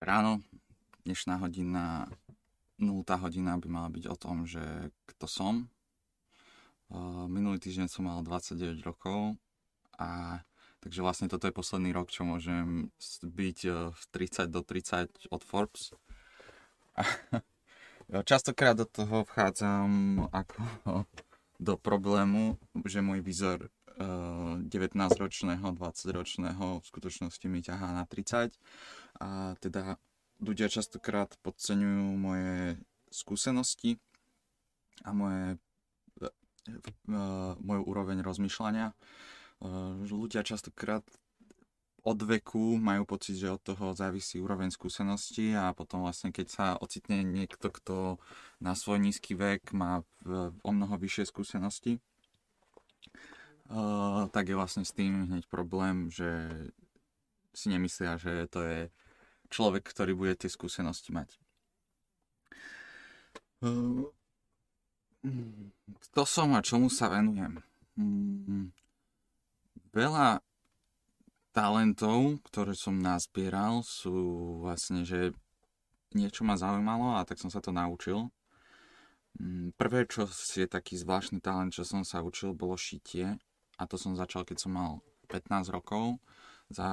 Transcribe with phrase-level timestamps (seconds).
[0.00, 0.40] ráno,
[1.04, 2.08] dnešná hodina,
[2.80, 5.54] 0 hodina by mala byť o tom, že kto som.
[7.28, 9.36] Minulý týždeň som mal 29 rokov
[10.00, 10.40] a
[10.80, 12.88] takže vlastne toto je posledný rok, čo môžem
[13.20, 13.58] byť
[13.92, 15.92] v 30 do 30 od Forbes.
[18.10, 20.60] Častokrát do toho vchádzam ako
[21.68, 22.56] do problému,
[22.88, 23.68] že môj výzor
[24.00, 28.56] 19-ročného, 20-ročného v skutočnosti mi ťahá na 30
[29.20, 30.00] a teda
[30.40, 32.80] ľudia častokrát podceňujú moje
[33.12, 34.00] skúsenosti
[35.04, 35.60] a moje,
[36.20, 38.96] uh, moju úroveň rozmýšľania.
[39.60, 41.04] Uh, ľudia častokrát
[42.00, 46.66] od veku majú pocit, že od toho závisí úroveň skúsenosti a potom vlastne keď sa
[46.80, 48.16] ocitne niekto, kto
[48.56, 50.00] na svoj nízky vek má
[50.64, 52.00] o mnoho vyššie skúsenosti,
[54.32, 56.48] tak je vlastne s tým hneď problém, že
[57.52, 58.78] si nemyslia, že to je
[59.50, 61.36] človek, ktorý bude tie skúsenosti mať.
[66.08, 67.60] Kto som a čomu sa venujem?
[69.92, 70.40] Veľa
[71.50, 74.14] talentov, ktoré som nazbieral, sú
[74.62, 75.34] vlastne, že
[76.14, 78.32] niečo ma zaujímalo a tak som sa to naučil.
[79.76, 83.36] Prvé, čo je taký zvláštny talent, čo som sa učil, bolo šitie.
[83.76, 86.18] A to som začal, keď som mal 15 rokov
[86.70, 86.88] za,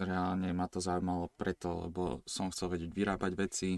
[0.00, 3.70] reálne ma to zaujímalo preto, lebo som chcel vedieť vyrábať veci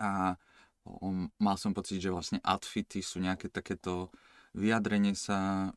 [0.00, 0.34] a
[0.82, 4.08] um, mal som pocit, že vlastne outfity sú nejaké takéto
[4.56, 5.70] vyjadrenie sa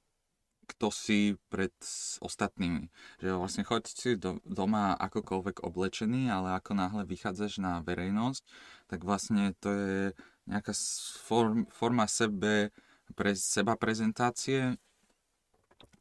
[0.67, 1.71] kto si pred
[2.19, 2.91] ostatnými.
[3.23, 8.43] Že vlastne choď si do, doma akokoľvek oblečený, ale ako náhle vychádzaš na verejnosť,
[8.91, 9.99] tak vlastne to je
[10.43, 10.75] nejaká
[11.23, 12.75] form, forma sebe,
[13.15, 14.75] pre seba prezentácie.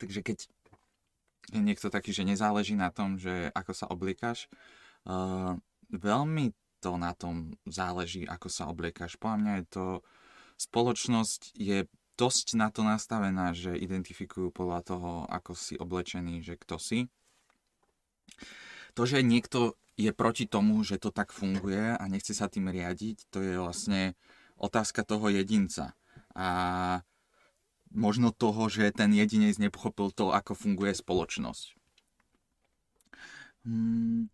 [0.03, 0.39] Takže keď
[1.53, 4.51] niekto taký, že nezáleží na tom, že ako sa obliekaš.
[5.07, 5.59] Uh,
[5.93, 9.19] veľmi to na tom záleží, ako sa obliekaš.
[9.19, 9.87] Podľa mňa je to,
[10.57, 11.79] spoločnosť je
[12.17, 17.13] dosť na to nastavená, že identifikujú podľa toho, ako si oblečený, že kto si.
[18.97, 23.29] To, že niekto je proti tomu, že to tak funguje a nechce sa tým riadiť,
[23.29, 24.17] to je vlastne
[24.57, 25.93] otázka toho jedinca.
[26.37, 26.49] A
[27.93, 31.77] možno toho, že ten jedinec nepochopil to, ako funguje spoločnosť.
[33.67, 34.31] Hmm,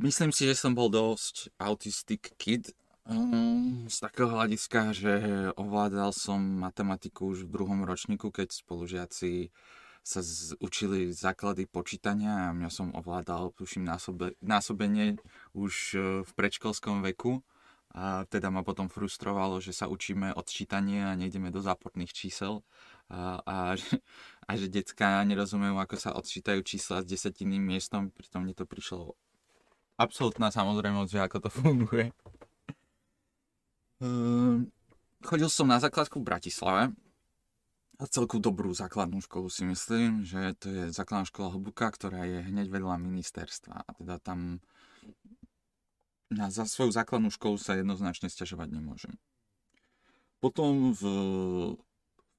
[0.00, 2.72] myslím si, že som bol dosť autistic kid,
[3.06, 5.14] um, z takého hľadiska, že
[5.54, 9.52] ovládal som matematiku už v druhom ročníku, keď spolužiaci
[10.06, 15.18] sa z, učili základy počítania a mňa som ovládal, tuším, násobe, násobenie
[15.50, 17.42] už e, v predškolskom veku
[17.96, 22.60] a teda ma potom frustrovalo, že sa učíme od čítania a nejdeme do záporných čísel.
[23.08, 23.56] A, a,
[24.44, 29.16] a že decka nerozumejú, ako sa odčítajú čísla s desetinným miestom, pritom mne to prišlo
[29.96, 32.06] absolútna samozrejmosť, že ako to funguje.
[33.96, 34.68] Um,
[35.24, 36.82] chodil som na základku v Bratislave.
[37.96, 42.44] A celku dobrú základnú školu si myslím, že to je základná škola Hlbuka, ktorá je
[42.44, 43.88] hneď vedľa ministerstva.
[43.88, 44.60] A teda tam
[46.30, 49.14] na za svoju základnú školu sa jednoznačne stiažovať nemôžem.
[50.42, 51.02] Potom v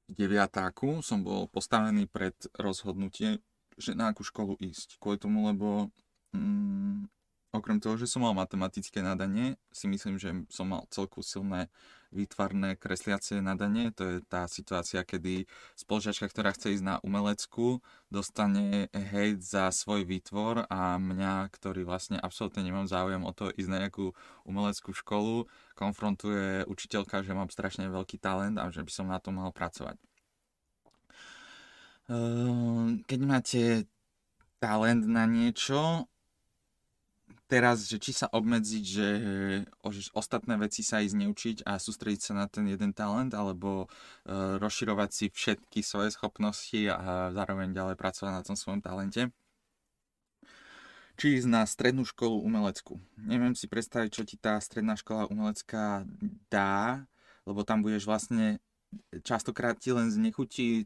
[0.08, 3.44] deviatáku som bol postavený pred rozhodnutie,
[3.76, 4.98] že na akú školu ísť.
[5.02, 5.92] Kvôli tomu, lebo
[6.32, 7.10] mm,
[7.52, 11.68] okrem toho, že som mal matematické nadanie, si myslím, že som mal celku silné
[12.12, 13.92] výtvarné kresliacie nadanie.
[13.96, 20.08] To je tá situácia, kedy spoločačka, ktorá chce ísť na umeleckú, dostane hejt za svoj
[20.08, 24.16] výtvor a mňa, ktorý vlastne absolútne nemám záujem o to ísť na nejakú
[24.48, 25.46] umeleckú školu,
[25.76, 30.00] konfrontuje učiteľka, že mám strašne veľký talent a že by som na to mal pracovať.
[32.08, 33.62] Ehm, keď máte
[34.64, 36.08] talent na niečo,
[37.48, 39.08] teraz, že či sa obmedziť, že
[40.12, 45.10] ostatné veci sa ísť neučiť a sústrediť sa na ten jeden talent, alebo uh, rozširovať
[45.10, 49.32] si všetky svoje schopnosti a zároveň ďalej pracovať na tom svojom talente.
[51.18, 53.02] Či ísť na strednú školu umeleckú.
[53.18, 56.06] Neviem si predstaviť, čo ti tá stredná škola umelecká
[56.54, 57.10] dá,
[57.48, 58.62] lebo tam budeš vlastne
[59.26, 60.86] častokrát ti len znechutí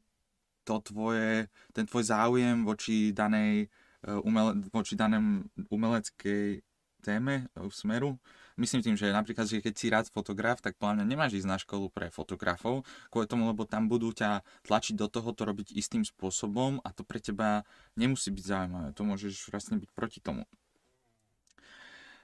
[0.63, 3.67] to tvoje, ten tvoj záujem voči danej
[4.01, 6.65] umele, voči danom umeleckej
[7.01, 8.21] téme, eh, smeru.
[8.55, 11.89] Myslím tým, že napríklad, že keď si rád fotograf, tak pláne nemáš ísť na školu
[11.89, 16.77] pre fotografov, kvôli tomu, lebo tam budú ťa tlačiť do toho to robiť istým spôsobom
[16.85, 17.65] a to pre teba
[17.97, 18.93] nemusí byť zaujímavé.
[18.93, 20.45] To môžeš vlastne byť proti tomu.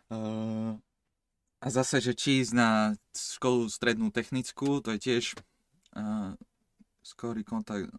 [0.07, 0.79] Uh,
[1.59, 5.35] a zase, že či ísť na školu strednú technickú, to je tiež
[5.97, 6.37] uh,
[7.01, 7.89] skorý kontakt.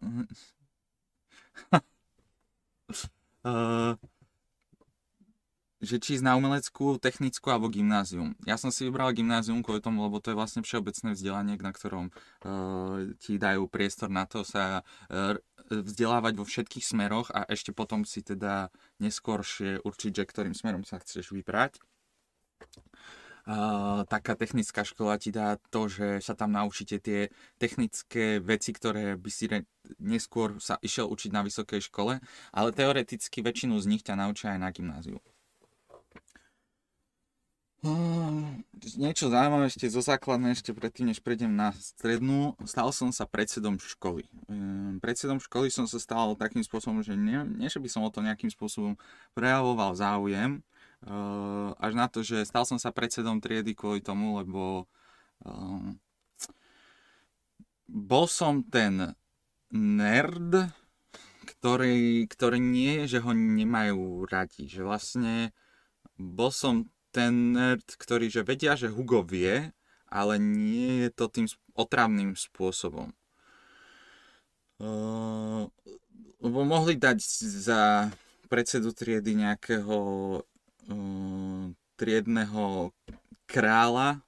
[3.45, 3.95] Uh,
[5.79, 8.35] že či ísť na umeleckú, technickú alebo gymnázium.
[8.43, 12.11] Ja som si vybral gymnázium kvôli tomu, lebo to je vlastne všeobecné vzdelanie, na ktorom
[12.11, 15.39] uh, ti dajú priestor na to sa uh,
[15.71, 20.99] vzdelávať vo všetkých smeroch a ešte potom si teda neskôršie určiť, že ktorým smerom sa
[20.99, 21.79] chceš vybrať.
[23.49, 29.17] Uh, taká technická škola ti dá to, že sa tam naučíte tie technické veci, ktoré
[29.17, 29.65] by si re-
[29.97, 32.21] neskôr sa išiel učiť na vysokej škole,
[32.53, 35.17] ale teoreticky väčšinu z nich ťa naučia aj na gymnáziu.
[37.81, 38.69] Hm,
[39.01, 42.53] niečo zaujímavé ešte zo základnej, ešte predtým, než prejdem na strednú.
[42.69, 44.29] Stal som sa predsedom školy.
[44.45, 48.13] Hm, predsedom školy som sa stal takým spôsobom, že nie, nie že by som o
[48.13, 48.93] to nejakým spôsobom
[49.33, 50.61] prejavoval záujem,
[51.79, 54.89] až na to, že stal som sa predsedom triedy kvôli tomu, lebo
[57.89, 59.15] bol som ten
[59.71, 60.69] nerd,
[61.45, 64.69] ktorý, ktorý nie je, že ho nemajú radi.
[64.69, 65.35] Že vlastne
[66.19, 69.73] bol som ten nerd, ktorý že vedia, že Hugo vie,
[70.09, 73.13] ale nie je to tým otravným spôsobom.
[74.79, 75.67] Uh,
[76.39, 78.07] lebo mohli dať za
[78.47, 79.97] predsedu triedy nejakého
[81.99, 82.93] triedného
[83.45, 84.21] kráľa,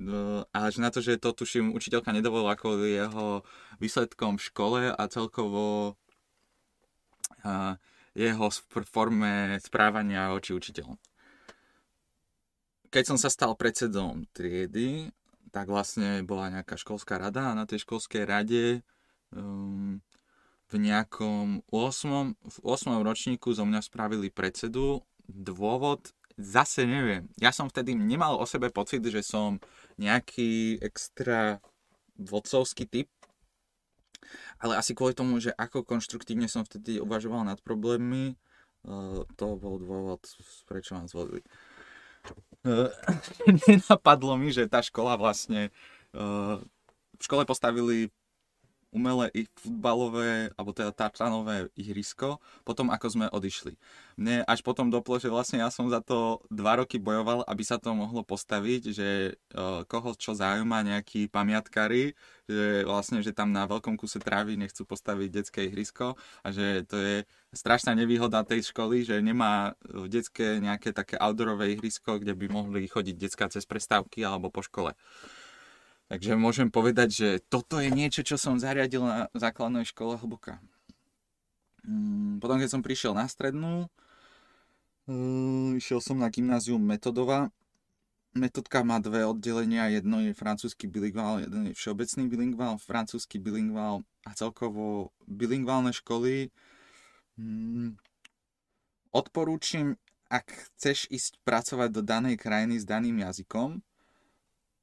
[0.00, 3.44] uh, až na to, že to tuším učiteľka nedovolila ako jeho
[3.80, 5.96] výsledkom v škole a celkovo
[7.44, 7.74] uh,
[8.16, 8.48] jeho
[8.88, 10.96] forme správania voči učiteľom
[12.96, 15.12] keď som sa stal predsedom triedy,
[15.52, 18.80] tak vlastne bola nejaká školská rada a na tej školskej rade
[19.36, 20.00] um,
[20.72, 22.40] v nejakom 8.
[22.40, 22.96] V 8.
[23.04, 25.04] ročníku zo mňa spravili predsedu.
[25.26, 27.26] Dôvod zase neviem.
[27.40, 29.58] Ja som vtedy nemal o sebe pocit, že som
[29.96, 31.58] nejaký extra
[32.16, 33.08] vodcovský typ,
[34.60, 38.36] ale asi kvôli tomu, že ako konštruktívne som vtedy uvažoval nad problémmi,
[38.88, 40.24] uh, to bol dôvod,
[40.68, 41.44] prečo ma zvolili.
[43.68, 45.70] nenapadlo mi, že tá škola vlastne
[46.10, 46.58] uh,
[47.16, 48.10] v škole postavili
[48.94, 53.76] umelé i futbalové, alebo teda tačanové ihrisko, potom ako sme odišli.
[54.16, 57.76] Mne až potom doplo, že vlastne ja som za to dva roky bojoval, aby sa
[57.76, 59.08] to mohlo postaviť, že
[59.52, 62.16] uh, koho čo zaujíma nejakí pamiatkári,
[62.46, 66.14] že vlastne, že tam na veľkom kuse trávy nechcú postaviť detské ihrisko
[66.46, 67.16] a že to je
[67.52, 72.86] strašná nevýhoda tej školy, že nemá v detské nejaké také outdoorové ihrisko, kde by mohli
[72.86, 74.94] chodiť detská cez prestávky alebo po škole.
[76.06, 80.62] Takže môžem povedať, že toto je niečo, čo som zariadil na základnej škole hlboká.
[81.82, 83.90] Mm, potom, keď som prišiel na strednú,
[85.10, 87.50] uh, išiel som na gymnázium Metodova.
[88.36, 94.30] Metodka má dve oddelenia, jedno je francúzsky bilingvál, jeden je všeobecný bilingvál, francúzsky bilingvál a
[94.36, 96.54] celkovo bilingválne školy.
[97.40, 97.98] Mm,
[99.10, 103.82] odporúčam, ak chceš ísť pracovať do danej krajiny s daným jazykom,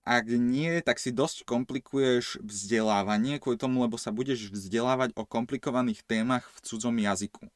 [0.04, 6.04] ak nie, tak si dosť komplikuješ vzdelávanie kvôli tomu, lebo sa budeš vzdelávať o komplikovaných
[6.04, 7.48] témach v cudzom jazyku.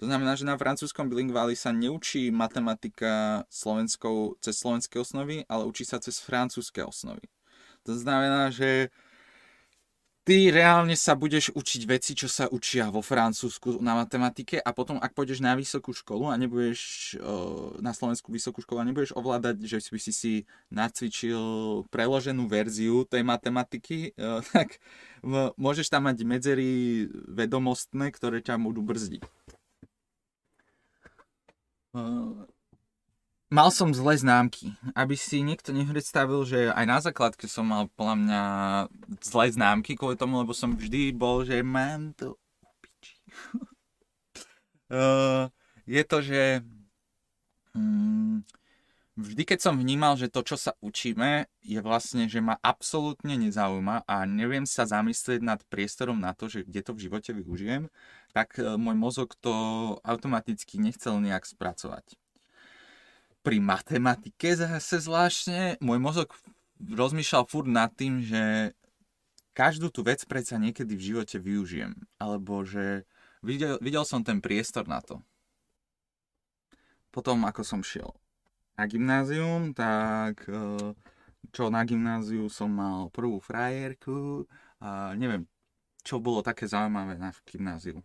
[0.00, 5.86] To znamená, že na francúzskom bilingváli sa neučí matematika slovenskou, cez slovenské osnovy, ale učí
[5.86, 7.30] sa cez francúzske osnovy.
[7.86, 8.90] To znamená, že
[10.22, 14.98] ty reálne sa budeš učiť veci, čo sa učia vo Francúzsku na matematike a potom,
[15.02, 17.14] ak pôjdeš na vysokú školu a nebudeš
[17.82, 20.32] na Slovensku vysokú školu a nebudeš ovládať, že by si si
[20.70, 21.42] nacvičil
[21.90, 24.14] preloženú verziu tej matematiky,
[24.54, 24.78] tak
[25.58, 29.22] môžeš tam mať medzery vedomostné, ktoré ťa budú brzdiť
[33.52, 34.72] mal som zlé známky.
[34.96, 38.42] Aby si niekto nepredstavil, že aj na základke som mal podľa mňa
[39.20, 42.40] zlé známky kvôli tomu, lebo som vždy bol, že mám to
[44.88, 45.52] uh,
[45.84, 46.42] je to, že
[47.76, 48.40] um,
[49.20, 54.08] vždy keď som vnímal, že to, čo sa učíme, je vlastne, že ma absolútne nezaujíma
[54.08, 57.92] a neviem sa zamyslieť nad priestorom na to, že kde to v živote využijem,
[58.32, 59.52] tak uh, môj mozog to
[60.00, 62.21] automaticky nechcel nejak spracovať
[63.42, 66.30] pri matematike zase zvláštne môj mozog
[66.78, 68.74] rozmýšľal furt nad tým, že
[69.52, 71.94] každú tú vec predsa niekedy v živote využijem.
[72.18, 73.04] Alebo že
[73.44, 75.20] videl, videl som ten priestor na to.
[77.12, 78.16] Potom, ako som šiel
[78.72, 80.96] na gymnázium, tak e,
[81.52, 84.48] čo na gymnáziu som mal prvú frajerku
[84.80, 85.44] a neviem,
[86.00, 88.00] čo bolo také zaujímavé na gymnáziu.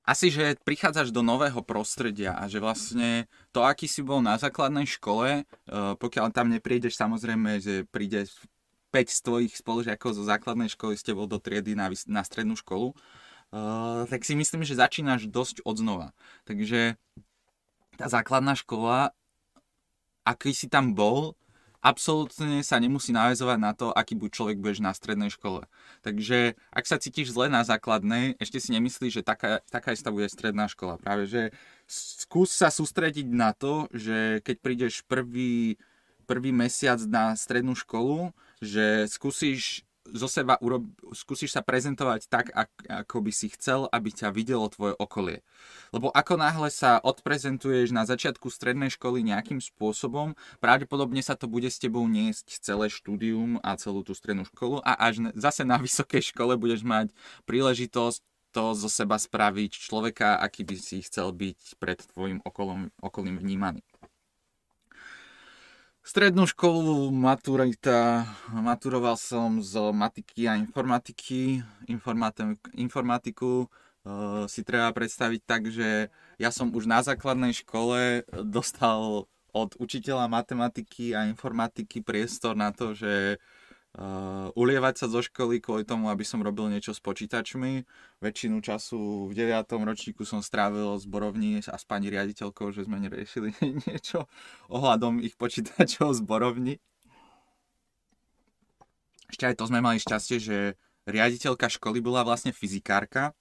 [0.00, 4.88] Asi, že prichádzaš do nového prostredia a že vlastne to, aký si bol na základnej
[4.88, 8.26] škole, eh, pokiaľ tam neprídeš, samozrejme, že príde
[8.90, 12.90] 5 z tvojich spolužiakov zo základnej školy s tebou do triedy na, na strednú školu,
[12.90, 16.08] uh, tak si myslím, že začínaš dosť od znova.
[16.42, 16.98] Takže
[17.94, 19.14] tá základná škola,
[20.26, 21.38] aký si tam bol,
[21.80, 25.64] absolútne sa nemusí navezovať na to, aký buď človek budeš na strednej škole.
[26.04, 30.28] Takže ak sa cítiš zle na základnej, ešte si nemyslíš, že taká, taká istá bude
[30.28, 31.00] stredná škola.
[31.00, 31.42] Práve, že
[31.88, 35.80] skús sa sústrediť na to, že keď prídeš prvý,
[36.28, 42.46] prvý mesiac na strednú školu, že skúsiš zo seba urob, skúsiš sa prezentovať tak,
[42.86, 45.42] ako by si chcel, aby ťa videlo tvoje okolie.
[45.94, 51.68] Lebo ako náhle sa odprezentuješ na začiatku strednej školy nejakým spôsobom, pravdepodobne sa to bude
[51.68, 56.34] s tebou niesť celé štúdium a celú tú strednú školu a až zase na vysokej
[56.34, 57.12] škole budeš mať
[57.44, 63.38] príležitosť to zo seba spraviť človeka, aký by si chcel byť pred tvojim okolom, okolím
[63.38, 63.86] vnímaný.
[66.10, 71.62] Strednú školu, maturita, maturoval som z matiky a informatiky.
[72.74, 79.70] Informatiku uh, si treba predstaviť tak, že ja som už na základnej škole dostal od
[79.78, 83.59] učiteľa matematiky a informatiky priestor na to, že uh,
[84.54, 87.82] ulievať sa zo školy kvôli tomu, aby som robil niečo s počítačmi.
[88.22, 89.66] Väčšinu času v 9.
[89.66, 93.50] ročníku som strávil z borovní a s pani riaditeľkou, že sme neriešili
[93.90, 94.30] niečo
[94.70, 96.74] ohľadom ich počítačov z borovni.
[99.30, 100.58] Ešte aj to sme mali šťastie, že
[101.06, 103.34] riaditeľka školy bola vlastne fyzikárka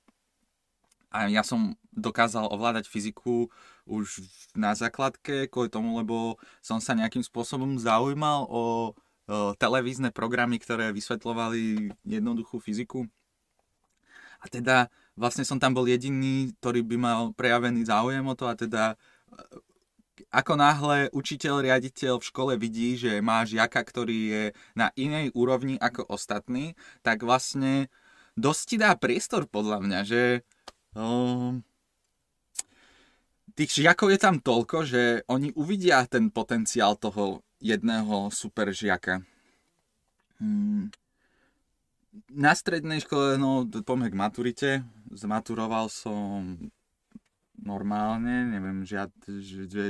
[1.09, 3.49] a ja som dokázal ovládať fyziku
[3.89, 4.21] už
[4.53, 8.93] na základke kvôli tomu, lebo som sa nejakým spôsobom zaujímal o
[9.57, 13.05] televízne programy, ktoré vysvetľovali jednoduchú fyziku.
[14.39, 14.87] A teda
[15.19, 18.95] vlastne som tam bol jediný, ktorý by mal prejavený záujem o to a teda e,
[20.31, 24.43] ako náhle učiteľ, riaditeľ v škole vidí, že má žiaka, ktorý je
[24.79, 27.91] na inej úrovni ako ostatní, tak vlastne
[28.39, 30.23] dosť ti dá priestor podľa mňa, že
[30.95, 31.63] um,
[33.59, 39.23] tých žiakov je tam toľko, že oni uvidia ten potenciál toho jedného super žiaka.
[40.39, 40.89] Hmm.
[42.31, 44.69] Na strednej škole, no poďme k maturite.
[45.13, 46.57] Zmaturoval som
[47.59, 49.11] normálne, neviem, žiad,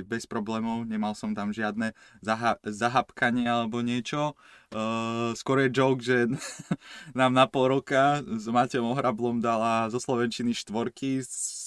[0.05, 4.33] bez problémov, nemal som tam žiadne zaha- zahapkanie alebo niečo.
[4.73, 6.29] Uh, skôr je joke, že
[7.19, 11.21] nám na pol roka s Matejom Ohrablom dala zo Slovenčiny štvorky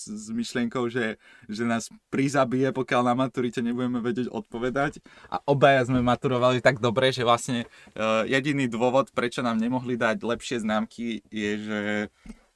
[0.09, 5.03] s, myšlienkou, že, že nás prizabije, pokiaľ na maturite nebudeme vedieť odpovedať.
[5.31, 10.23] A obaja sme maturovali tak dobre, že vlastne uh, jediný dôvod, prečo nám nemohli dať
[10.23, 11.81] lepšie známky, je, že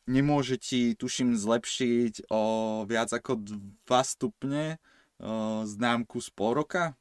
[0.07, 2.43] nemôže ti, tuším, zlepšiť o
[2.87, 4.79] viac ako 2 stupne
[5.19, 6.95] o, známku z pol roka.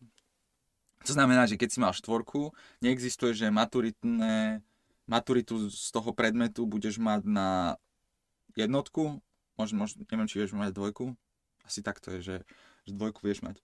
[1.06, 2.50] To znamená, že keď si mal štvorku,
[2.82, 4.66] neexistuje, že maturitné,
[5.06, 7.50] maturitu z toho predmetu budeš mať na
[8.58, 9.22] jednotku,
[9.56, 11.16] možno, možno neviem, či vieš mať dvojku,
[11.66, 12.38] asi takto je, že,
[12.86, 13.58] že dvojku vieš mať.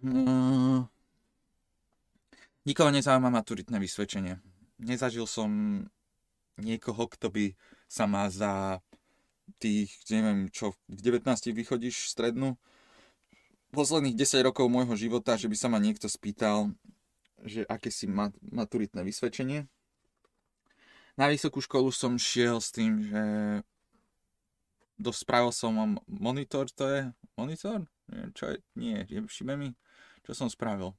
[0.00, 0.88] No,
[2.64, 4.40] nikoho nezaujíma maturitné vysvedčenie.
[4.80, 5.50] Nezažil som
[6.56, 7.44] niekoho, kto by
[7.90, 8.80] sa má za
[9.56, 12.60] tých, neviem čo, v 19 vychodíš strednú,
[13.72, 16.72] posledných 10 rokov môjho života, že by sa ma niekto spýtal,
[17.44, 18.08] že aké si
[18.52, 19.68] maturitné vysvedčenie.
[21.18, 23.22] Na vysokú školu som šiel s tým, že
[25.10, 27.82] spravil som monitor, to je monitor?
[28.38, 28.62] Čo je?
[28.78, 29.74] Nie, všime mi,
[30.22, 30.94] čo som spravil.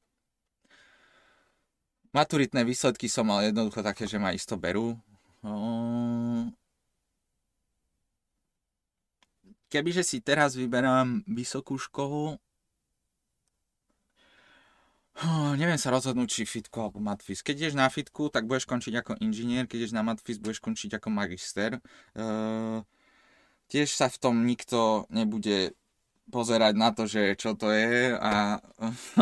[2.11, 4.99] Maturitné výsledky som mal jednoducho také, že ma isto berú.
[9.71, 12.35] Kebyže si teraz vyberám vysokú školu,
[15.59, 17.43] neviem sa rozhodnúť, či fitku alebo matfis.
[17.43, 20.95] Keď ideš na fitku, tak budeš končiť ako inžinier, keď ideš na matfis, budeš končiť
[20.95, 21.83] ako magister.
[22.15, 22.87] Uh,
[23.67, 25.75] tiež sa v tom nikto nebude
[26.29, 28.63] pozerať na to, že čo to je a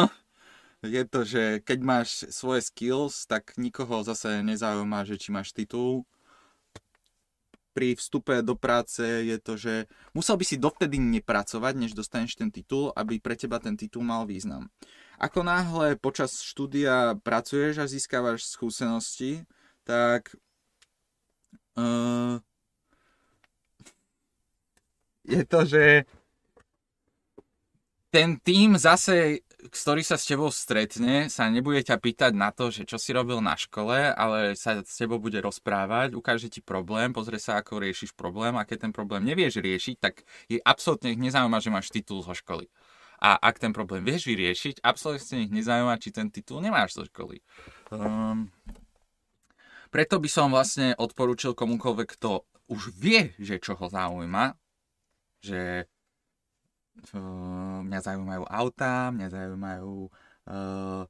[0.85, 6.05] je to, že keď máš svoje skills, tak nikoho zase nezaujíma, že či máš titul.
[7.73, 12.49] Pri vstupe do práce je to, že musel by si dovtedy nepracovať, než dostaneš ten
[12.49, 14.69] titul, aby pre teba ten titul mal význam.
[15.17, 19.49] Ako náhle počas štúdia pracuješ a získavaš skúsenosti,
[19.81, 20.29] tak
[21.77, 22.37] uh,
[25.25, 25.83] je to, že
[28.13, 32.85] ten tým zase ktorý sa s tebou stretne, sa nebude ťa pýtať na to, že
[32.85, 37.41] čo si robil na škole, ale sa s tebou bude rozprávať, ukáže ti problém, pozrie
[37.41, 41.73] sa, ako riešiš problém a keď ten problém nevieš riešiť, tak je absolútne nezaujíma, že
[41.73, 42.69] máš titul zo školy.
[43.17, 47.41] A ak ten problém vieš vyriešiť, absolútne ich nezaujíma, či ten titul nemáš zo školy.
[47.89, 48.53] Um,
[49.89, 54.53] preto by som vlastne odporúčil komukoľvek, kto už vie, že čo ho zaujíma,
[55.41, 55.89] že
[57.15, 61.03] uh, mňa zaujímajú autá, mňa zaujímajú uh,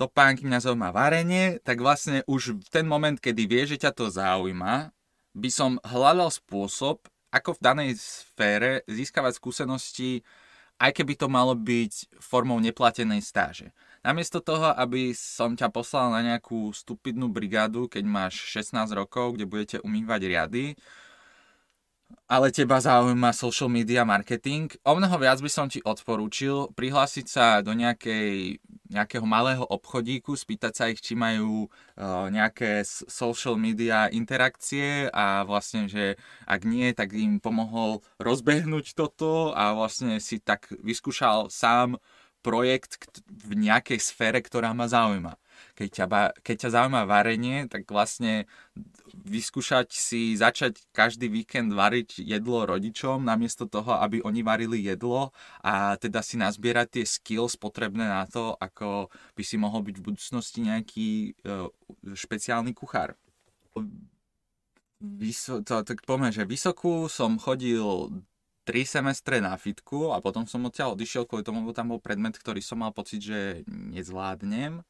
[0.00, 4.08] topánky, mňa zaujíma varenie, tak vlastne už v ten moment, kedy vie, že ťa to
[4.08, 4.96] zaujíma,
[5.34, 10.22] by som hľadal spôsob, ako v danej sfére získavať skúsenosti,
[10.78, 13.70] aj keby to malo byť formou neplatenej stáže.
[14.04, 19.48] Namiesto toho, aby som ťa poslal na nejakú stupidnú brigádu, keď máš 16 rokov, kde
[19.48, 20.64] budete umývať riady,
[22.24, 27.60] ale teba zaujíma social media marketing, o mnoho viac by som ti odporúčil prihlásiť sa
[27.60, 28.58] do nejakej,
[28.88, 35.84] nejakého malého obchodíku, spýtať sa ich, či majú uh, nejaké social media interakcie a vlastne,
[35.84, 36.16] že
[36.48, 42.00] ak nie, tak im pomohol rozbehnúť toto a vlastne si tak vyskúšal sám
[42.40, 45.36] projekt v nejakej sfére, ktorá ma zaujíma
[45.74, 46.06] keď ťa,
[46.46, 48.46] keď ťa zaujíma varenie, tak vlastne
[49.26, 55.34] vyskúšať si začať každý víkend variť jedlo rodičom, namiesto toho, aby oni varili jedlo
[55.66, 60.06] a teda si nazbierať tie skills potrebné na to, ako by si mohol byť v
[60.06, 61.08] budúcnosti nejaký
[61.42, 61.66] uh,
[62.14, 63.18] špeciálny kuchár.
[65.02, 68.14] Vyso, to, tak poviem, že vysokú som chodil
[68.64, 72.38] tri semestre na fitku a potom som odtiaľ odišiel kvôli tomu, lebo tam bol predmet,
[72.38, 74.80] ktorý som mal pocit, že nezvládnem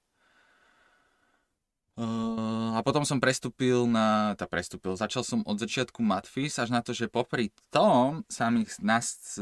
[1.95, 6.83] Uh, a potom som prestúpil na, tá prestúpil, začal som od začiatku Matfis, až na
[6.83, 8.67] to, že popri tom sa mi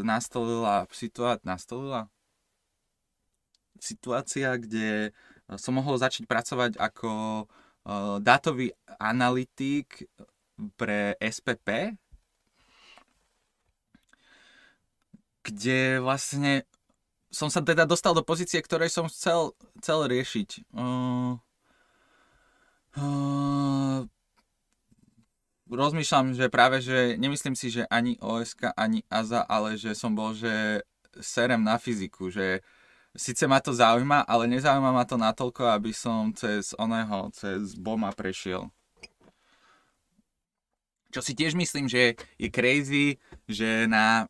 [0.05, 2.13] nastolila situácia, nastolila
[3.81, 5.17] situácia, kde
[5.57, 7.11] som mohol začať pracovať ako
[7.49, 10.05] uh, dátový analytik
[10.77, 11.97] pre SPP,
[15.43, 16.69] kde vlastne
[17.33, 20.69] som sa teda dostal do pozície, ktorej som chcel, chcel riešiť.
[20.77, 21.41] Uh,
[22.93, 24.05] Uh,
[25.73, 30.37] rozmýšľam, že práve, že nemyslím si, že ani OSK, ani AZA, ale že som bol,
[30.37, 30.85] že
[31.21, 32.61] serem na fyziku, že
[33.17, 38.13] síce ma to zaujíma, ale nezaujíma ma to natoľko, aby som cez oného, cez BOMA
[38.13, 38.69] prešiel.
[41.13, 44.25] Čo si tiež myslím, že je crazy, že na,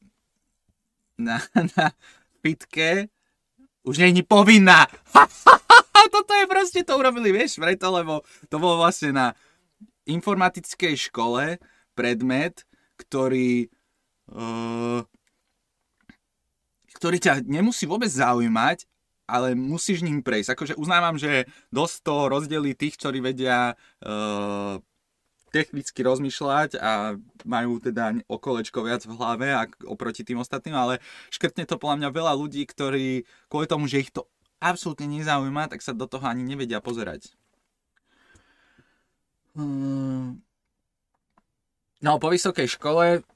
[1.15, 1.39] na,
[1.79, 1.95] na
[2.43, 3.07] pitke
[3.87, 4.87] už není povinná.
[6.13, 8.21] toto je proste, to urobili, vieš, preto, lebo
[8.53, 9.27] to bolo vlastne na
[10.05, 11.57] informatickej škole
[11.97, 12.69] predmet,
[13.01, 13.73] ktorý
[14.29, 15.01] uh,
[17.03, 18.87] ktorý ťa nemusí vôbec zaujímať,
[19.27, 20.55] ale musíš ním prejsť.
[20.55, 24.79] Akože uznávam, že dosť to rozdelí tých, ktorí vedia uh,
[25.53, 30.95] technicky rozmýšľať a majú teda okolečko viac v hlave ak oproti tým ostatným, ale
[31.29, 34.32] škrtne to podľa mňa veľa ľudí, ktorí kvôli tomu, že ich to
[34.63, 37.35] absolútne nezaujíma, tak sa do toho ani nevedia pozerať.
[39.59, 40.39] Hmm.
[41.99, 43.27] No po vysokej škole,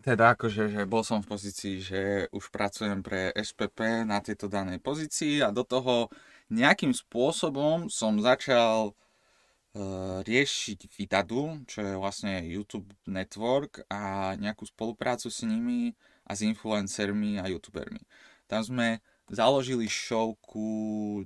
[0.00, 4.80] teda akože že bol som v pozícii, že už pracujem pre SPP na tejto danej
[4.80, 6.08] pozícii a do toho
[6.48, 15.28] nejakým spôsobom som začal uh, riešiť Vidadu, čo je vlastne YouTube network a nejakú spoluprácu
[15.30, 15.94] s nimi
[16.26, 18.02] a s influencermi a youtubermi.
[18.50, 21.24] Tam sme založili showku,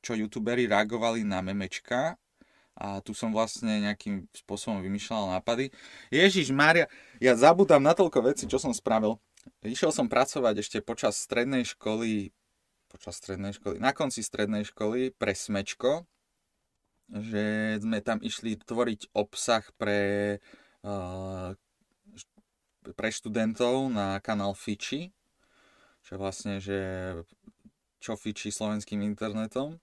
[0.00, 2.16] čo youtuberi reagovali na memečka
[2.74, 5.70] a tu som vlastne nejakým spôsobom vymýšľal nápady.
[6.10, 6.90] Ježiš Mária,
[7.22, 9.22] ja zabudám na toľko veci, čo som spravil.
[9.62, 12.34] Išiel som pracovať ešte počas strednej školy,
[12.90, 16.08] počas strednej školy, na konci strednej školy pre Smečko,
[17.12, 20.40] že sme tam išli tvoriť obsah pre,
[20.82, 21.52] uh,
[22.96, 25.12] pre študentov na kanál Fiči,
[26.04, 26.78] čo vlastne, že
[27.98, 29.80] čo fičí slovenským internetom.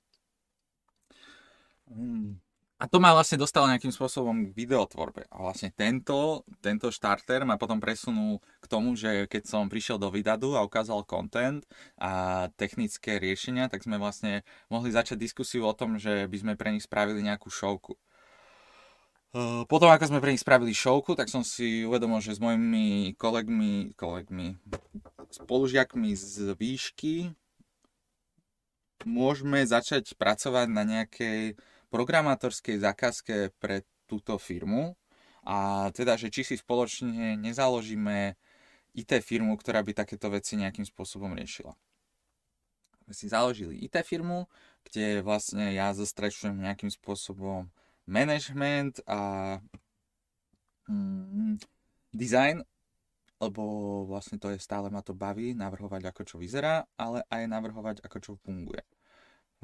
[1.89, 2.37] Hmm.
[2.81, 5.29] A to ma vlastne dostalo nejakým spôsobom k videotvorbe.
[5.29, 10.09] A vlastne tento, tento štarter ma potom presunul k tomu, že keď som prišiel do
[10.09, 11.61] Vidadu a ukázal content
[12.01, 16.73] a technické riešenia, tak sme vlastne mohli začať diskusiu o tom, že by sme pre
[16.73, 17.93] nich spravili nejakú šovku.
[19.69, 23.93] Potom, ako sme pre nich spravili šovku, tak som si uvedomil, že s mojimi kolegmi,
[23.93, 24.57] kolegmi,
[25.31, 27.31] spolužiakmi z výšky
[29.07, 31.57] môžeme začať pracovať na nejakej
[31.89, 34.93] programátorskej zákazke pre túto firmu
[35.41, 38.37] a teda, že či si spoločne nezaložíme
[38.93, 41.73] IT firmu, ktorá by takéto veci nejakým spôsobom riešila.
[43.07, 44.45] My si založili IT firmu,
[44.85, 47.71] kde vlastne ja zostrečujem nejakým spôsobom
[48.05, 49.59] management a
[50.91, 51.57] mm,
[52.13, 52.63] design
[53.41, 53.61] lebo
[54.05, 58.17] vlastne to je stále ma to baví navrhovať ako čo vyzerá, ale aj navrhovať ako
[58.21, 58.85] čo funguje.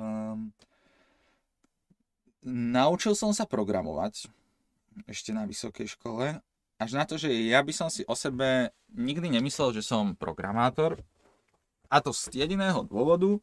[0.01, 0.49] Um,
[2.43, 4.33] naučil som sa programovať
[5.05, 6.41] ešte na vysokej škole
[6.77, 11.01] až na to, že ja by som si o sebe nikdy nemyslel, že som programátor.
[11.87, 13.39] A to z jediného dôvodu,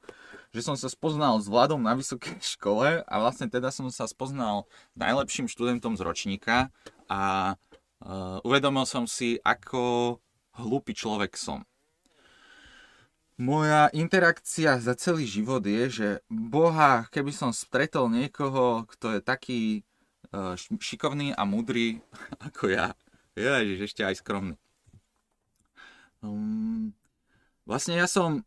[0.55, 4.71] že som sa spoznal s Vladom na vysokej škole a vlastne teda som sa spoznal
[4.95, 6.71] s najlepším študentom z ročníka
[7.11, 7.55] a
[8.05, 10.17] uh, uvedomil som si, ako
[10.59, 11.67] hlúpy človek som.
[13.35, 19.61] Moja interakcia za celý život je, že boha, keby som stretol niekoho, kto je taký
[20.31, 21.99] uh, šikovný a mudrý
[22.47, 22.95] ako ja.
[23.35, 24.55] Ježiš, ešte aj skromný.
[26.23, 26.95] Um,
[27.67, 28.47] vlastne ja som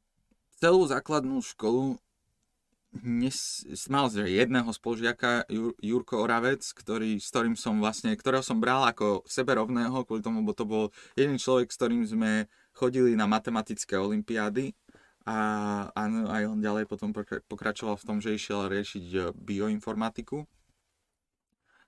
[0.64, 2.00] celú základnú školu
[3.04, 8.86] nes, mal jedného spolužiaka, Jur, Jurko Oravec, ktorý, s ktorým som vlastne, ktorého som bral
[8.88, 12.46] ako seberovného, kvôli tomu, bo to bol jeden človek, s ktorým sme
[12.78, 14.78] chodili na matematické olimpiády
[15.28, 15.40] a,
[15.92, 17.12] a aj on ďalej potom
[17.50, 20.48] pokračoval v tom, že išiel riešiť e, bioinformatiku.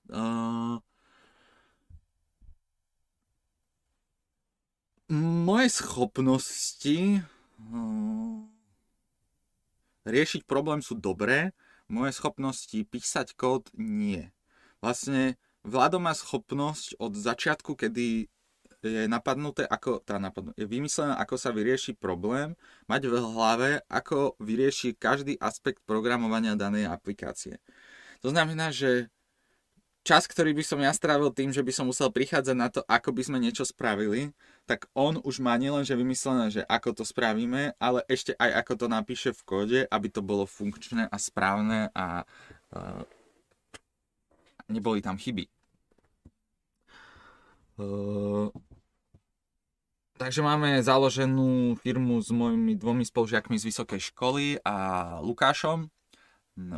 [0.10, 0.82] Uh,
[5.14, 8.09] moje schopnosti uh,
[10.06, 11.52] riešiť problém sú dobré,
[11.90, 14.30] moje schopnosti písať kód nie.
[14.80, 15.36] Vlastne
[15.68, 18.32] Vlado má schopnosť od začiatku, kedy
[18.80, 22.56] je napadnuté, ako, tá napadnuté, je vymyslené, ako sa vyrieši problém,
[22.88, 27.60] mať v hlave, ako vyrieši každý aspekt programovania danej aplikácie.
[28.24, 29.12] To znamená, že
[30.04, 33.14] čas, ktorý by som ja strávil tým, že by som musel prichádzať na to, ako
[33.14, 34.32] by sme niečo spravili,
[34.66, 38.74] tak on už má nielen, že vymyslené, že ako to spravíme, ale ešte aj ako
[38.80, 42.24] to napíše v kóde, aby to bolo funkčné a správne a
[42.74, 43.02] uh,
[44.70, 45.50] neboli tam chyby.
[47.80, 48.52] Uh,
[50.20, 54.76] Takže máme založenú firmu s mojimi dvomi spolužiakmi z vysokej školy a
[55.24, 55.88] Lukášom.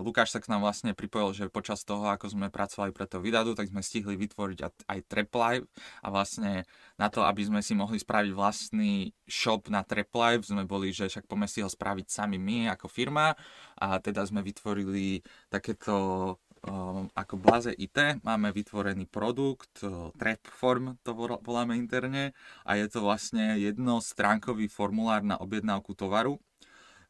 [0.01, 3.57] Lukáš sa k nám vlastne pripojil, že počas toho, ako sme pracovali pre to vydadu,
[3.57, 5.65] tak sme stihli vytvoriť aj TrapLive
[6.03, 6.69] a vlastne
[7.01, 11.25] na to, aby sme si mohli spraviť vlastný shop na TrapLive, sme boli, že však
[11.25, 13.33] poďme si ho spraviť sami my ako firma
[13.81, 19.81] a teda sme vytvorili takéto Ehm, ako Blaze IT máme vytvorený produkt,
[20.13, 26.37] Trapform to voláme interne a je to vlastne jednostránkový formulár na objednávku tovaru.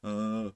[0.08, 0.56] Ehm,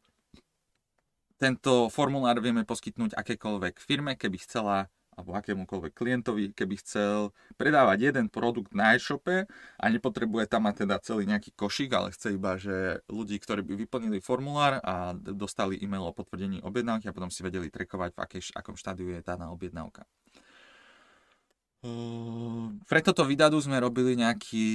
[1.36, 8.28] tento formulár vieme poskytnúť akékoľvek firme, keby chcela alebo akémukoľvek klientovi, keby chcel predávať jeden
[8.28, 9.48] produkt na e-shope
[9.80, 13.88] a nepotrebuje tam mať teda celý nejaký košík, ale chce iba, že ľudí, ktorí by
[13.88, 18.42] vyplnili formulár a dostali e-mail o potvrdení objednávky a potom si vedeli trekovať, v akej,
[18.60, 20.04] akom štádiu je daná objednávka.
[22.86, 24.68] Pre toto vydadu sme robili nejaký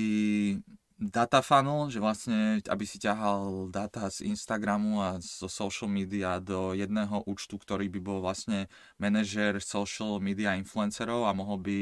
[1.01, 6.77] data funnel, že vlastne, aby si ťahal data z Instagramu a zo social media do
[6.77, 8.69] jedného účtu, ktorý by bol vlastne
[9.01, 11.79] manažer social media influencerov a mohol by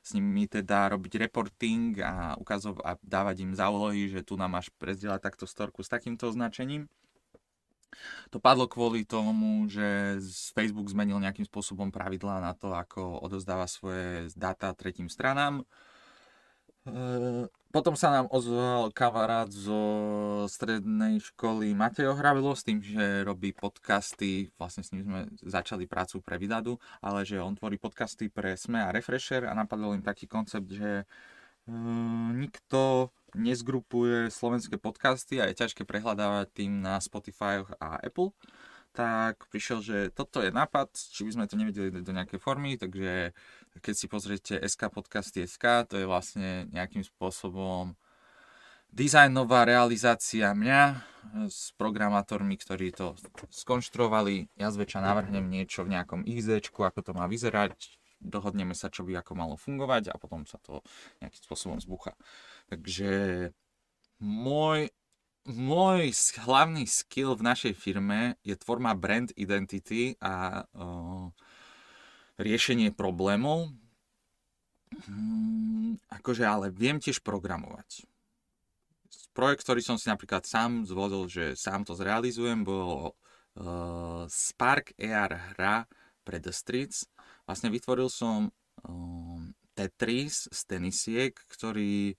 [0.00, 4.56] s nimi teda robiť reporting a ukazov a dávať im za úlohy, že tu nám
[4.56, 6.88] máš prezdieľať takto storku s takýmto označením.
[8.32, 10.16] To padlo kvôli tomu, že
[10.56, 15.60] Facebook zmenil nejakým spôsobom pravidlá na to, ako odozdáva svoje dáta tretím stranám
[16.86, 19.80] Ehm, potom sa nám ozval kamarát zo
[20.44, 26.20] strednej školy Matej Ohravilo s tým, že robí podcasty, vlastne s ním sme začali prácu
[26.20, 30.28] pre Vydadu, ale že on tvorí podcasty pre SME a Refresher a napadol im taký
[30.28, 37.96] koncept, že uh, nikto nezgrupuje slovenské podcasty a je ťažké prehľadávať tým na Spotify a
[38.04, 38.36] Apple
[38.92, 43.32] tak prišiel, že toto je nápad, či by sme to nevedeli do nejakej formy, takže
[43.80, 47.96] keď si pozriete SK Podcasty SK, to je vlastne nejakým spôsobom
[48.92, 51.00] dizajnová realizácia mňa
[51.48, 53.16] s programátormi, ktorí to
[53.48, 54.52] skonštruovali.
[54.60, 57.72] Ja zväčša navrhnem niečo v nejakom XD, ako to má vyzerať,
[58.20, 60.84] dohodneme sa, čo by ako malo fungovať a potom sa to
[61.24, 62.12] nejakým spôsobom zbucha.
[62.68, 63.50] Takže
[64.20, 64.92] môj
[65.46, 66.14] môj
[66.46, 70.64] hlavný skill v našej firme je tvorba brand identity a
[72.38, 73.74] riešenie problémov.
[75.08, 78.04] Hmm, akože ale viem tiež programovať.
[79.32, 83.16] Projekt, ktorý som si napríklad sám zvolil, že sám to zrealizujem, bol
[83.56, 85.88] uh, Spark AR hra
[86.20, 87.08] pre The Streets.
[87.48, 89.40] Vlastne vytvoril som uh,
[89.72, 92.12] Tetris z tenisiek, ktorý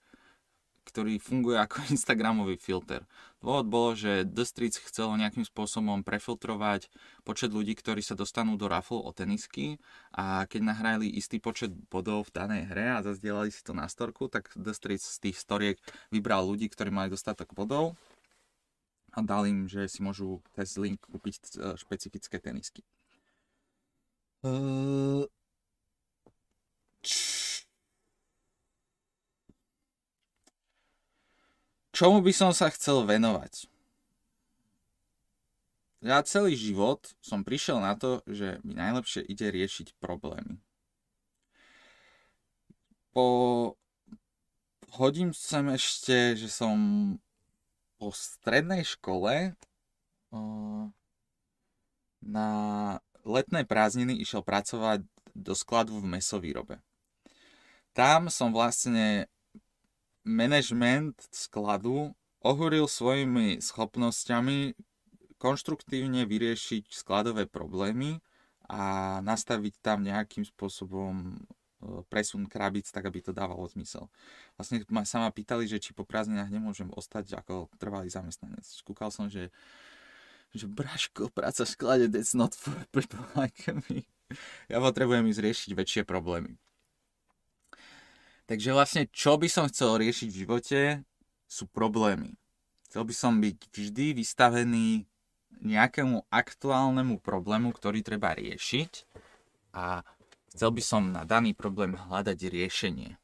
[0.94, 3.02] ktorý funguje ako Instagramový filter.
[3.42, 6.94] Dôvod bolo, že The Streets chcel nejakým spôsobom prefiltrovať
[7.26, 9.82] počet ľudí, ktorí sa dostanú do raffle o tenisky
[10.14, 14.30] a keď nahrali istý počet bodov v danej hre a zazdielali si to na storku,
[14.30, 15.82] tak The Streets z tých storiek
[16.14, 17.98] vybral ľudí, ktorí mali dostatok bodov
[19.12, 22.86] a dal im, že si môžu test link kúpiť e, špecifické tenisky.
[24.46, 25.26] Uh...
[31.94, 33.70] čomu by som sa chcel venovať?
[36.04, 40.60] Ja celý život som prišiel na to, že mi najlepšie ide riešiť problémy.
[43.16, 43.78] Po...
[44.94, 46.76] Hodím sem ešte, že som
[47.98, 49.56] po strednej škole
[52.20, 52.50] na
[53.24, 56.84] letné prázdniny išiel pracovať do skladu v mesovýrobe.
[57.96, 59.32] Tam som vlastne
[60.24, 64.76] management skladu ohúril svojimi schopnosťami
[65.40, 68.24] konštruktívne vyriešiť skladové problémy
[68.68, 74.08] a nastaviť tam nejakým spôsobom e, presun krabíc, tak aby to dávalo zmysel.
[74.56, 78.64] Vlastne ma, sa ma pýtali, že či po prázdninách nemôžem ostať ako trvalý zamestnanec.
[78.64, 79.52] Skúkal som, že
[80.54, 84.06] že Braško, práca v sklade, that's not for people like me.
[84.70, 86.62] Ja potrebujem ísť riešiť väčšie problémy.
[88.44, 90.80] Takže vlastne, čo by som chcel riešiť v živote,
[91.48, 92.36] sú problémy.
[92.90, 95.08] Chcel by som byť vždy vystavený
[95.64, 99.08] nejakému aktuálnemu problému, ktorý treba riešiť
[99.74, 100.04] a
[100.54, 103.16] chcel by som na daný problém hľadať riešenie.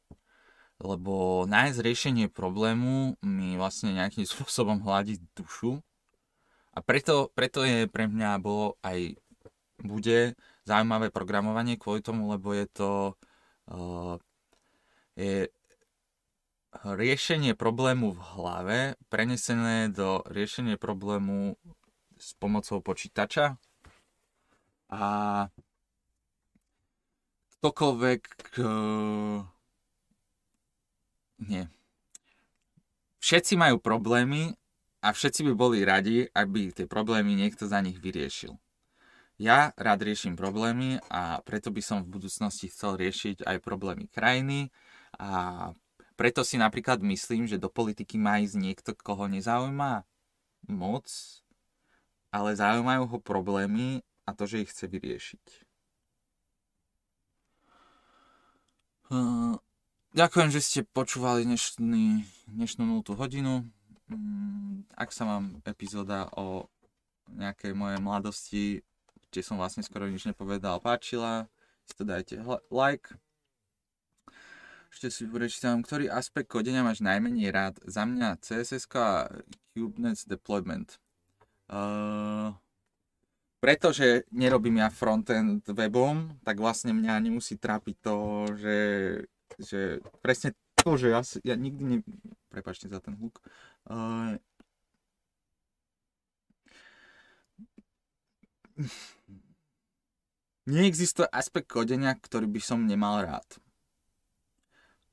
[0.80, 5.84] Lebo nájsť riešenie problému mi vlastne nejakým spôsobom hľadí dušu
[6.72, 9.18] a preto, preto je pre mňa bolo aj
[9.80, 10.36] bude
[10.68, 12.90] zaujímavé programovanie kvôli tomu, lebo je to
[13.68, 14.20] uh,
[15.20, 15.52] je
[16.80, 18.78] riešenie problému v hlave
[19.12, 21.60] prenesené do riešenie problému
[22.16, 23.60] s pomocou počítača
[24.88, 25.04] a
[27.60, 28.20] ktokoľvek
[28.64, 29.44] uh,
[31.44, 31.64] nie.
[33.20, 34.56] Všetci majú problémy
[35.04, 38.56] a všetci by boli radi, aby tie problémy niekto za nich vyriešil.
[39.40, 44.68] Ja rád riešim problémy a preto by som v budúcnosti chcel riešiť aj problémy krajiny
[45.16, 45.72] a
[46.20, 50.04] preto si napríklad myslím, že do politiky má ísť niekto, koho nezaujíma
[50.68, 51.08] moc,
[52.28, 55.44] ale zaujímajú ho problémy a to, že ich chce vyriešiť.
[59.10, 59.58] Hm,
[60.14, 63.66] ďakujem, že ste počúvali dnešný, dnešnú 0 hodinu.
[64.06, 66.70] Mm, ak sa vám epizóda o
[67.26, 68.64] nejakej mojej mladosti,
[69.30, 71.50] kde som vlastne skoro nič nepovedal, páčila,
[71.86, 72.38] si to dajte
[72.70, 73.10] like.
[74.90, 77.78] Ešte si prečítam, ktorý aspekt kodenia máš najmenej rád.
[77.86, 79.30] Za mňa CSS a
[79.70, 80.98] Kubernetes deployment.
[81.70, 82.50] Uh,
[83.62, 88.16] pretože nerobím ja frontend webom, tak vlastne mňa nemusí trápiť to,
[88.58, 88.78] že,
[89.62, 89.80] že
[90.18, 91.98] presne to, že ja, ja nikdy ne...
[92.50, 93.38] Prepačte za ten hluk.
[93.86, 94.34] Uh,
[100.74, 103.46] neexistuje aspekt kodenia, ktorý by som nemal rád.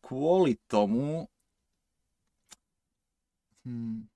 [0.07, 1.27] Kvôli tomu,
[3.67, 4.07] hmm,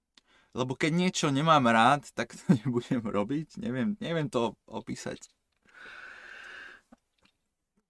[0.56, 3.60] lebo keď niečo nemám rád, tak to nebudem robiť.
[3.60, 5.20] Neviem, neviem to opísať.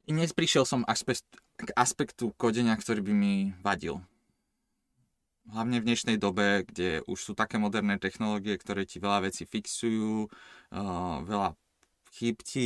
[0.10, 1.30] Dnes prišiel som aspekt,
[1.62, 4.02] k aspektu kodenia, ktorý by mi vadil
[5.50, 10.30] hlavne v dnešnej dobe, kde už sú také moderné technológie, ktoré ti veľa vecí fixujú,
[10.30, 11.58] uh, veľa
[12.16, 12.66] chyb ti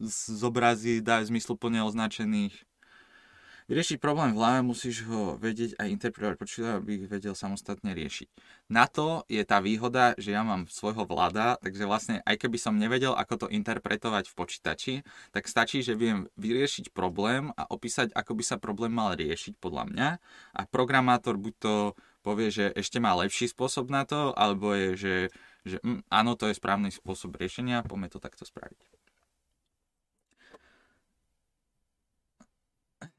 [0.00, 2.54] zobrazí, dajú zmysluplne označených.
[3.66, 8.30] Vyriešiť problém v hlave musíš ho vedieť aj interpretovať počítač, aby ich vedel samostatne riešiť.
[8.70, 12.78] Na to je tá výhoda, že ja mám svojho vláda, takže vlastne aj keby som
[12.78, 14.94] nevedel, ako to interpretovať v počítači,
[15.34, 19.90] tak stačí, že viem vyriešiť problém a opísať, ako by sa problém mal riešiť podľa
[19.90, 20.08] mňa
[20.54, 21.74] a programátor buď to
[22.22, 25.14] povie, že ešte má lepší spôsob na to, alebo je, že,
[25.66, 28.95] že mm, áno, to je správny spôsob riešenia, poďme to takto spraviť.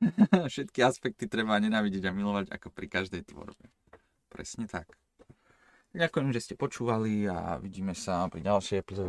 [0.52, 3.70] Všetky aspekty treba nenávidieť a milovať ako pri každej tvorbe.
[4.28, 4.90] Presne tak.
[5.94, 9.06] Ďakujem, že ste počúvali a vidíme sa pri ďalšej epizóde